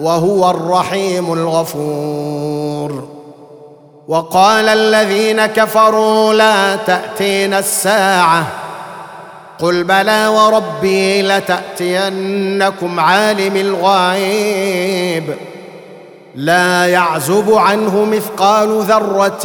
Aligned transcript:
وهو 0.00 0.50
الرحيم 0.50 1.32
الغفور. 1.32 3.08
وقال 4.08 4.68
الذين 4.68 5.46
كفروا 5.46 6.34
لا 6.34 6.76
تأتينا 6.76 7.58
الساعة. 7.58 8.46
قل 9.58 9.84
بلى 9.84 10.28
وربي 10.28 11.22
لتأتينكم 11.22 13.00
عالم 13.00 13.56
الغيب. 13.56 15.34
لا 16.34 16.86
يعزب 16.86 17.52
عنه 17.52 18.04
مثقال 18.04 18.82
ذرة 18.82 19.42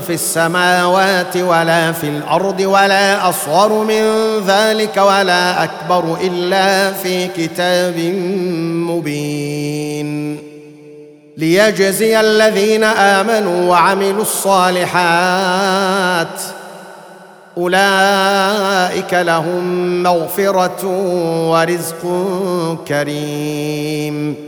في 0.00 0.10
السماوات 0.10 1.36
ولا 1.36 1.92
في 1.92 2.08
الأرض 2.08 2.60
ولا 2.60 3.28
أصغر 3.28 3.84
من 3.84 4.02
ذلك 4.46 4.96
ولا 4.96 5.64
أكبر 5.64 6.16
إلا 6.20 6.92
في 6.92 7.28
كتاب 7.28 7.98
مبين. 8.88 10.38
ليجزي 11.36 12.20
الذين 12.20 12.84
آمنوا 12.84 13.70
وعملوا 13.70 14.22
الصالحات 14.22 14.98
أولئك 17.58 19.14
لهم 19.14 20.02
مغفرة 20.02 20.86
ورزق 21.50 22.02
كريم. 22.88 24.47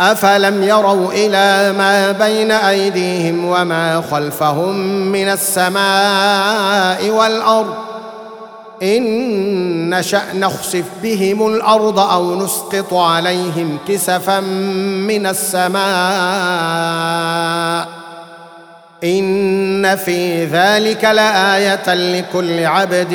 أفلم 0.00 0.62
يروا 0.62 1.12
إلى 1.12 1.72
ما 1.78 2.12
بين 2.12 2.50
أيديهم 2.50 3.44
وما 3.44 4.02
خلفهم 4.10 4.76
من 5.12 5.28
السماء 5.28 7.10
والأرض 7.10 7.74
إن 8.82 9.94
نشا 9.94 10.22
نخسف 10.34 10.84
بهم 11.02 11.46
الأرض 11.46 11.98
أو 11.98 12.34
نسقط 12.44 12.94
عليهم 12.94 13.78
كسفا 13.88 14.40
من 14.40 15.26
السماء 15.26 15.78
إن 19.04 19.96
في 19.96 20.44
ذلك 20.44 21.04
لآية 21.04 21.94
لكل 21.94 22.64
عبد 22.64 23.14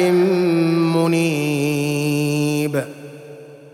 منيب 0.95 2.83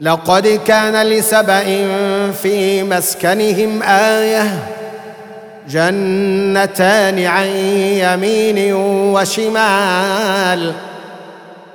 لقد 0.00 0.60
كان 0.66 1.06
لسبأ 1.06 1.64
في 2.32 2.82
مسكنهم 2.82 3.82
آية 3.82 4.66
جنتان 5.68 7.24
عن 7.24 7.46
يمين 7.46 8.74
وشمال. 9.14 10.72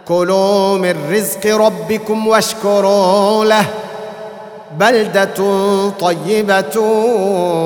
كلوا 0.07 0.77
من 0.77 0.95
رزق 1.11 1.55
ربكم 1.55 2.27
واشكروا 2.27 3.45
له. 3.45 3.65
بلدة 4.79 5.33
طيبة 5.99 6.79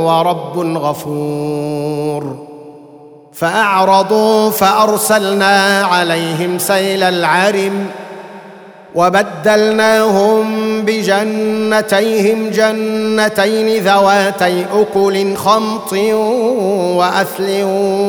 ورب 0.06 0.78
غفور. 0.78 2.48
فأعرضوا 3.34 4.50
فأرسلنا 4.50 5.86
عليهم 5.86 6.60
سيل 6.60 7.04
العرم 7.04 7.86
وبدلناهم 8.96 10.46
بجنتيهم 10.82 12.50
جنتين 12.50 13.84
ذواتي 13.84 14.66
أكل 14.74 15.36
خمط 15.36 15.94
وأثل 16.98 17.64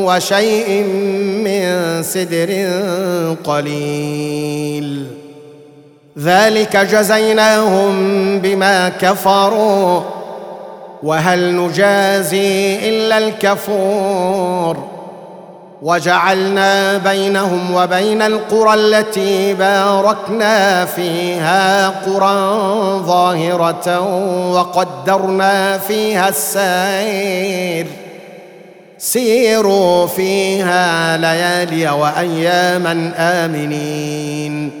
وشيء 0.05 0.83
من 1.43 2.03
سدر 2.03 2.69
قليل. 3.43 5.07
ذلك 6.19 6.77
جزيناهم 6.77 7.93
بما 8.39 8.89
كفروا. 8.89 10.01
وهل 11.03 11.55
نجازي 11.55 12.79
إلا 12.89 13.17
الكفور؟ 13.17 14.90
وجعلنا 15.81 16.97
بينهم 16.97 17.75
وبين 17.75 18.21
القرى 18.21 18.73
التي 18.73 19.53
باركنا 19.53 20.85
فيها 20.85 21.89
قرى 21.89 22.61
ظاهرة 23.05 23.99
وقدرنا 24.51 25.77
فيها 25.77 26.29
السير. 26.29 27.87
سيروا 28.97 30.07
فيها 30.07 31.17
ليالي 31.17 31.89
وأياما 31.89 33.11
آمنين. 33.17 34.80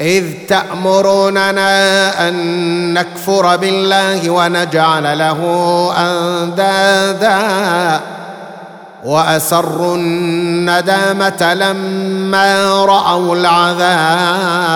إذ 0.00 0.24
تأمروننا 0.48 2.28
أن 2.28 2.34
نكفر 2.94 3.56
بالله 3.56 4.30
ونجعل 4.30 5.18
له 5.18 5.38
أندادا 5.98 7.40
وأسروا 9.04 9.96
الندامة 9.96 11.54
لما 11.54 12.84
رأوا 12.84 13.36
العذاب 13.36 14.70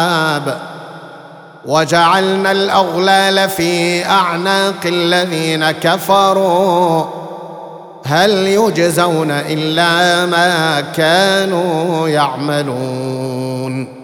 وجعلنا 1.66 2.52
الأغلال 2.52 3.48
في 3.48 4.04
أعناق 4.06 4.80
الذين 4.84 5.70
كفروا 5.70 7.04
هل 8.06 8.30
يجزون 8.30 9.30
إلا 9.30 10.26
ما 10.26 10.80
كانوا 10.80 12.08
يعملون 12.08 14.03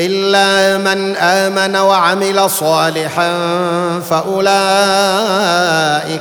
إلا 0.00 0.78
من 0.78 1.16
آمن 1.16 1.76
وعمل 1.76 2.50
صالحا 2.50 3.32
فأولئك 4.10 4.50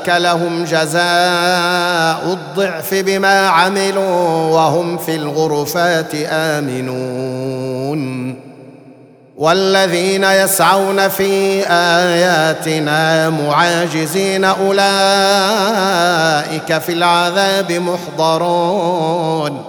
لهم 0.09 0.63
جزاء 0.63 2.23
الضعف 2.25 2.93
بما 2.93 3.47
عملوا 3.47 4.51
وهم 4.51 4.97
في 4.97 5.15
الغرفات 5.15 6.15
آمنون. 6.29 8.09
والذين 9.37 10.23
يسعون 10.23 11.07
في 11.07 11.63
آياتنا 11.67 13.29
معاجزين 13.29 14.45
أولئك 14.45 14.79
في 16.77 16.93
العذاب 16.93 17.71
محضرون. 17.71 19.68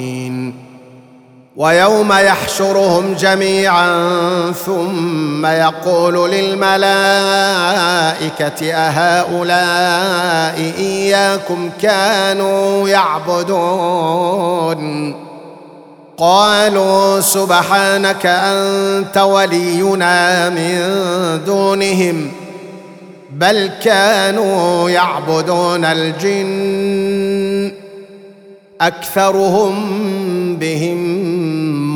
ويوم 1.61 2.13
يحشرهم 2.13 3.13
جميعا 3.13 3.87
ثم 4.65 5.45
يقول 5.45 6.31
للملائكة 6.31 6.73
أهؤلاء 8.73 10.55
إياكم 10.77 11.69
كانوا 11.81 12.89
يعبدون؟ 12.89 14.31
قالوا 16.17 17.19
سبحانك 17.19 18.25
أنت 18.25 19.17
ولينا 19.17 20.49
من 20.49 20.79
دونهم 21.45 22.31
بل 23.31 23.71
كانوا 23.83 24.89
يعبدون 24.89 25.85
الجن. 25.85 27.71
أكثرهم 28.81 29.75
بهم 30.55 31.30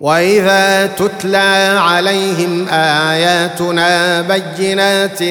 وإذا 0.00 0.86
تتلى 0.86 1.78
عليهم 1.80 2.68
آياتنا 2.68 4.20
بينات 4.20 5.22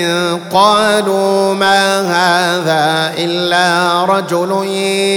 قالوا 0.53 1.53
ما 1.53 2.01
هذا 2.01 3.13
إلا 3.17 4.05
رجل 4.05 4.67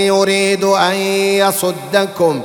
يريد 0.07 0.64
أن 0.64 0.95
يصدكم. 0.95 2.42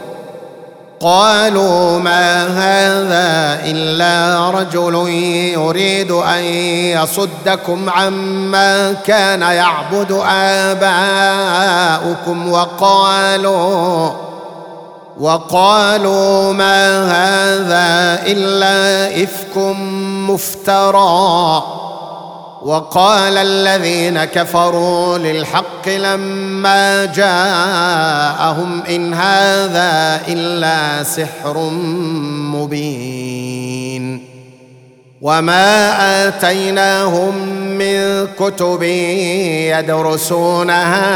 قالوا 0.99 1.99
ما 1.99 2.47
هذا 2.47 3.59
إلا 3.65 4.49
رجل 4.49 5.09
يريد 5.53 6.11
أن 6.11 6.43
يصدكم 6.43 7.89
عما 7.89 8.93
كان 8.93 9.41
يعبد 9.41 10.21
آباؤكم 10.71 12.51
وقالوا 12.51 14.11
وقالوا 15.19 16.53
ما 16.53 17.05
هذا 17.05 18.23
إلا 18.31 19.07
إفك 19.23 19.57
مفترى. 20.27 21.63
وقال 22.61 23.37
الذين 23.37 24.23
كفروا 24.23 25.17
للحق 25.17 25.89
لما 25.89 27.05
جاءهم 27.05 28.83
إن 28.89 29.13
هذا 29.13 30.21
إلا 30.27 31.03
سحر 31.03 31.57
مبين. 32.53 34.25
وما 35.21 36.27
آتيناهم 36.27 37.37
من 37.77 38.27
كتب 38.39 38.83
يدرسونها 39.73 41.15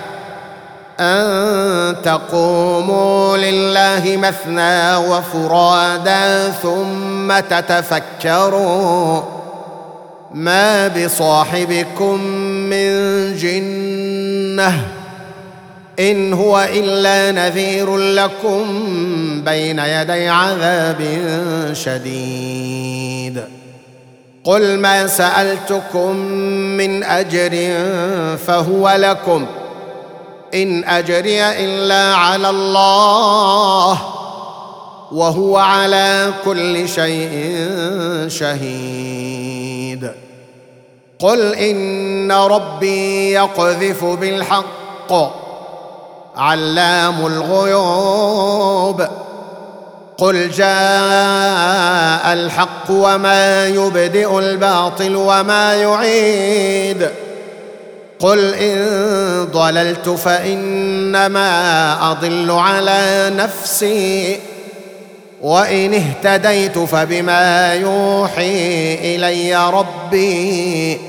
أن 1.01 1.95
تقوموا 2.03 3.37
لله 3.37 4.17
مثنى 4.17 4.95
وفرادا 4.95 6.49
ثم 6.49 7.39
تتفكروا 7.39 9.21
ما 10.31 10.87
بصاحبكم 10.87 12.23
من 12.69 12.91
جنة 13.35 14.87
إن 15.99 16.33
هو 16.33 16.67
إلا 16.73 17.31
نذير 17.31 17.97
لكم 17.97 18.63
بين 19.45 19.79
يدي 19.79 20.27
عذاب 20.27 21.01
شديد. 21.73 23.41
قل 24.43 24.79
ما 24.79 25.07
سألتكم 25.07 26.15
من 26.77 27.03
أجر 27.03 27.75
فهو 28.47 28.95
لكم 28.97 29.45
إن 30.53 30.83
أجري 30.83 31.49
إلا 31.49 32.15
على 32.15 32.49
الله 32.49 34.01
وهو 35.11 35.57
على 35.57 36.33
كل 36.45 36.89
شيء 36.89 37.65
شهيد. 38.27 40.11
قل 41.19 41.55
إن 41.55 42.31
ربي 42.31 43.31
يقذف 43.31 44.05
بالحق 44.05 45.13
علام 46.35 47.25
الغيوب. 47.25 49.07
قل 50.17 50.51
جاء 50.51 52.33
الحق 52.33 52.89
وما 52.89 53.67
يبدئ 53.67 54.39
الباطل 54.39 55.15
وما 55.15 55.75
يعيد. 55.75 57.09
قل 58.21 58.53
إن 58.53 59.47
ضللت 59.51 60.09
فإنما 60.09 61.51
أضل 62.11 62.51
على 62.51 63.31
نفسي 63.35 64.39
وإن 65.41 65.93
اهتديت 65.93 66.79
فبما 66.79 67.73
يوحي 67.73 68.95
إلي 69.15 69.69
ربي 69.69 70.99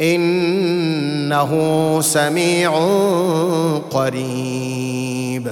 إنه 0.00 1.52
سميع 2.02 2.72
قريب. 3.90 5.48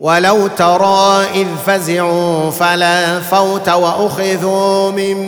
ولو 0.00 0.46
ترى 0.46 1.24
إذ 1.34 1.46
فزعوا 1.66 2.50
فلا 2.50 3.20
فوت 3.20 3.68
وأخذوا 3.68 4.90
من 4.90 5.18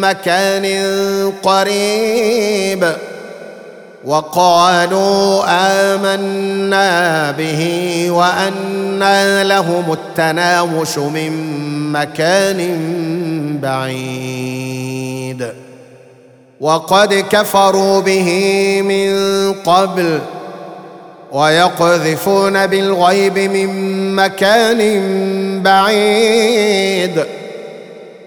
مكان 0.00 0.66
قريب. 1.42 2.92
وقالوا 4.04 5.44
آمنا 5.94 7.30
به 7.30 8.06
وانى 8.10 9.44
لهم 9.44 9.92
التناوش 9.92 10.98
من 10.98 11.32
مكان 11.92 12.78
بعيد. 13.62 15.52
وقد 16.60 17.14
كفروا 17.30 18.00
به 18.00 18.28
من 18.82 19.52
قبل 19.52 20.18
ويقذفون 21.32 22.66
بالغيب 22.66 23.38
من 23.38 24.14
مكان 24.14 24.80
بعيد. 25.62 27.24